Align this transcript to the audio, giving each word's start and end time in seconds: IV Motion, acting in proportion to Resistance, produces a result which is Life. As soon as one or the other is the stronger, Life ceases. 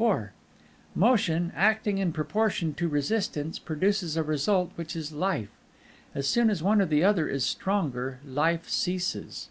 IV 0.00 0.30
Motion, 0.96 1.52
acting 1.54 1.98
in 1.98 2.12
proportion 2.12 2.74
to 2.74 2.88
Resistance, 2.88 3.60
produces 3.60 4.16
a 4.16 4.22
result 4.24 4.72
which 4.74 4.96
is 4.96 5.12
Life. 5.12 5.50
As 6.12 6.26
soon 6.26 6.50
as 6.50 6.60
one 6.60 6.80
or 6.82 6.86
the 6.86 7.04
other 7.04 7.28
is 7.28 7.44
the 7.44 7.50
stronger, 7.50 8.18
Life 8.26 8.68
ceases. 8.68 9.48